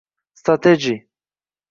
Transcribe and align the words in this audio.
strategy 0.43 0.95